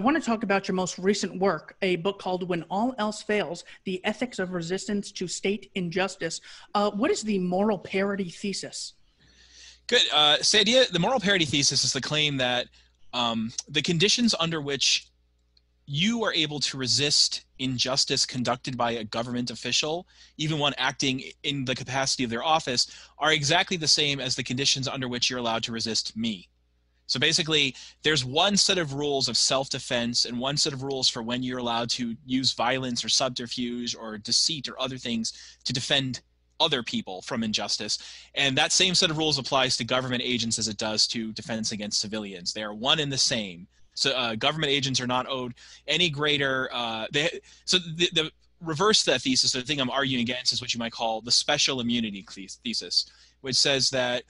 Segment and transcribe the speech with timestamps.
[0.00, 3.20] I want to talk about your most recent work, a book called When All Else
[3.20, 6.40] Fails The Ethics of Resistance to State Injustice.
[6.74, 8.94] Uh, what is the moral parity thesis?
[9.88, 10.00] Good.
[10.10, 12.68] Uh, so, the idea, the moral parity thesis is the claim that
[13.12, 15.06] um, the conditions under which
[15.84, 20.06] you are able to resist injustice conducted by a government official,
[20.38, 24.42] even one acting in the capacity of their office, are exactly the same as the
[24.42, 26.48] conditions under which you're allowed to resist me.
[27.10, 27.74] So basically,
[28.04, 31.42] there's one set of rules of self defense and one set of rules for when
[31.42, 35.32] you're allowed to use violence or subterfuge or deceit or other things
[35.64, 36.20] to defend
[36.60, 37.98] other people from injustice.
[38.36, 41.72] And that same set of rules applies to government agents as it does to defense
[41.72, 42.52] against civilians.
[42.52, 43.66] They are one and the same.
[43.94, 45.54] So uh, government agents are not owed
[45.88, 46.68] any greater.
[46.72, 50.60] Uh, they, so the, the reverse of that thesis, the thing I'm arguing against, is
[50.60, 52.24] what you might call the special immunity
[52.62, 53.06] thesis,
[53.40, 54.22] which says that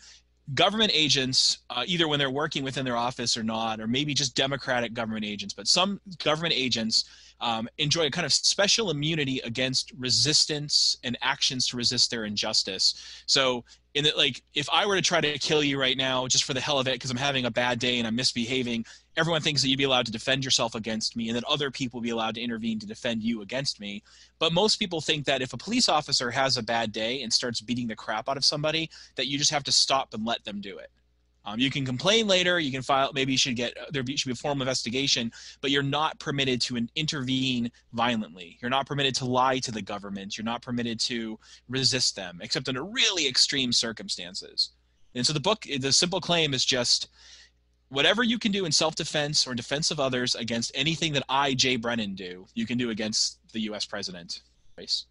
[0.54, 4.34] government agents, uh, either when they're working within their office or not, or maybe just
[4.34, 7.04] democratic government agents, but some government agents
[7.40, 13.22] um, enjoy a kind of special immunity against resistance and actions to resist their injustice.
[13.26, 16.44] So, in that, like, if I were to try to kill you right now just
[16.44, 18.84] for the hell of it because I'm having a bad day and I'm misbehaving,
[19.16, 21.98] everyone thinks that you'd be allowed to defend yourself against me and that other people
[21.98, 24.02] will be allowed to intervene to defend you against me.
[24.38, 27.60] But most people think that if a police officer has a bad day and starts
[27.60, 30.60] beating the crap out of somebody, that you just have to stop and let them
[30.60, 30.90] do it.
[31.50, 32.60] Um, you can complain later.
[32.60, 33.10] You can file.
[33.12, 36.86] Maybe you should get there should be a formal investigation, but you're not permitted to
[36.94, 38.56] intervene violently.
[38.60, 40.38] You're not permitted to lie to the government.
[40.38, 44.70] You're not permitted to resist them, except under really extreme circumstances.
[45.14, 47.08] And so the book, the simple claim is just
[47.88, 51.74] whatever you can do in self-defense or defense of others against anything that I, Jay
[51.74, 53.84] Brennan, do, you can do against the U.S.
[53.84, 54.42] president.
[54.78, 55.06] Race.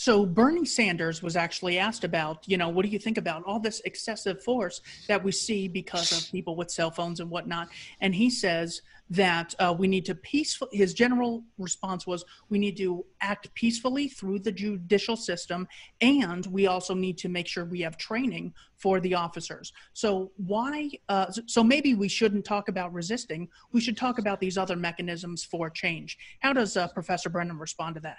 [0.00, 3.58] So Bernie Sanders was actually asked about, you know, what do you think about all
[3.58, 7.68] this excessive force that we see because of people with cell phones and whatnot?
[8.00, 10.68] And he says that uh, we need to peaceful.
[10.70, 15.66] His general response was, we need to act peacefully through the judicial system,
[16.00, 19.72] and we also need to make sure we have training for the officers.
[19.94, 20.90] So why?
[21.08, 23.48] Uh, so maybe we shouldn't talk about resisting.
[23.72, 26.16] We should talk about these other mechanisms for change.
[26.38, 28.18] How does uh, Professor Brennan respond to that?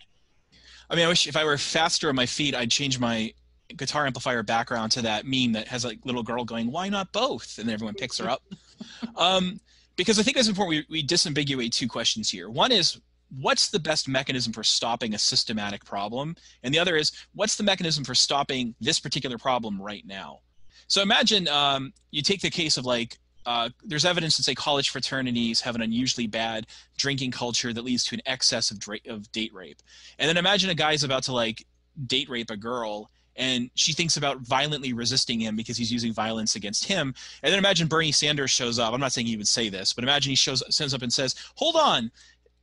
[0.89, 3.33] I mean, I wish if I were faster on my feet, I'd change my
[3.75, 7.57] guitar amplifier background to that meme that has like little girl going, "Why not both?"
[7.59, 8.41] and everyone picks her up.
[9.15, 9.59] um,
[9.95, 12.49] because I think it's important we, we disambiguate two questions here.
[12.49, 12.99] One is
[13.39, 17.63] what's the best mechanism for stopping a systematic problem, and the other is what's the
[17.63, 20.39] mechanism for stopping this particular problem right now.
[20.87, 24.89] So imagine um, you take the case of like uh, there's evidence that say college
[24.89, 26.67] fraternities have an unusually bad
[26.97, 29.81] drinking culture that leads to an excess of, dra- of date rape.
[30.17, 31.65] And then imagine a guy's about to like
[32.05, 36.55] date rape a girl and she thinks about violently resisting him because he's using violence
[36.55, 37.15] against him.
[37.41, 38.93] And then imagine Bernie Sanders shows up.
[38.93, 41.35] I'm not saying he would say this, but imagine he shows sends up and says,
[41.55, 42.11] "Hold on,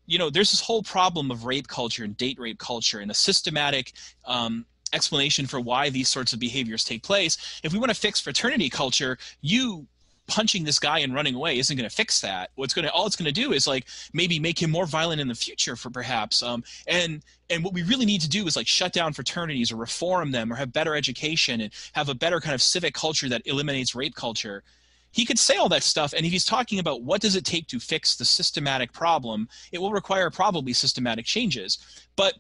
[0.05, 3.15] you know, there's this whole problem of rape culture and date rape culture and a
[3.15, 3.93] systematic."
[4.25, 7.61] Um, explanation for why these sorts of behaviors take place.
[7.65, 9.89] If we want to fix fraternity culture, you
[10.27, 12.51] punching this guy and running away isn't going to fix that.
[12.55, 15.21] What's going to all it's going to do is like maybe make him more violent
[15.21, 16.43] in the future for perhaps.
[16.43, 19.77] Um, and and what we really need to do is like shut down fraternities or
[19.77, 23.43] reform them or have better education and have a better kind of civic culture that
[23.47, 24.63] eliminates rape culture.
[25.13, 27.69] He could say all that stuff, and if he's talking about what does it take
[27.69, 31.79] to fix the systematic problem, it will require probably systematic changes.
[32.17, 32.35] But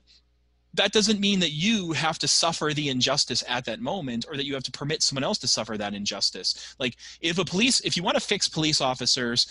[0.76, 4.46] that doesn't mean that you have to suffer the injustice at that moment or that
[4.46, 6.76] you have to permit someone else to suffer that injustice.
[6.78, 9.46] Like if a police if you want to fix police officers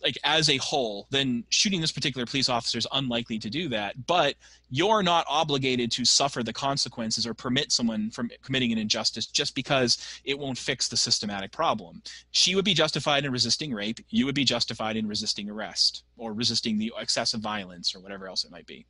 [0.00, 4.06] like as a whole then shooting this particular police officer is unlikely to do that.
[4.06, 4.36] But
[4.70, 9.54] you're not obligated to suffer the consequences or permit someone from committing an injustice just
[9.54, 12.02] because it won't fix the systematic problem.
[12.30, 14.00] She would be justified in resisting rape.
[14.10, 18.44] You would be justified in resisting arrest or resisting the excessive violence or whatever else
[18.44, 18.86] it might be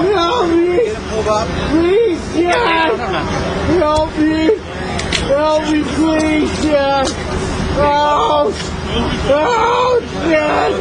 [0.00, 0.94] Help me!
[1.70, 2.92] Please, Jack!
[3.76, 4.56] Help me!
[5.28, 7.08] Help me, please, Jack!
[7.76, 8.54] Help!
[9.28, 10.72] Help, Dad!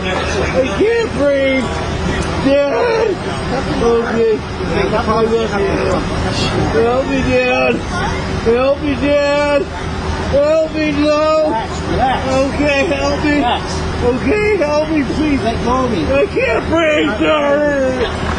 [0.55, 1.67] I can't breathe!
[2.47, 3.13] Dad!
[3.83, 4.29] Help me!
[6.71, 7.75] Help me, Dad!
[8.45, 9.61] Help me, Dad!
[10.29, 11.49] Help me, no!
[12.53, 13.35] Okay, help me!
[14.07, 15.41] Okay, help me, please!
[15.41, 16.05] Let go of me!
[16.05, 18.38] I can't breathe, sir!